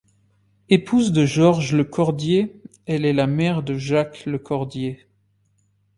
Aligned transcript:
Épouse 0.69 1.11
de 1.11 1.27
Georges 1.27 1.75
Le 1.75 1.83
Cordier, 1.83 2.59
elle 2.87 3.05
est 3.05 3.13
la 3.13 3.27
mère 3.27 3.61
de 3.61 3.75
Jacques 3.77 4.25
Le 4.25 4.39
Cordier. 4.39 5.05